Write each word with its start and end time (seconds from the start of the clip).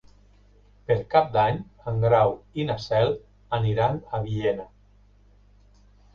Per 0.85 0.95
Cap 1.11 1.27
d'Any 1.35 1.59
en 1.91 1.99
Grau 2.05 2.33
i 2.63 2.65
na 2.71 2.79
Cel 2.87 3.13
aniran 3.59 4.01
a 4.19 4.23
Villena. 4.27 4.69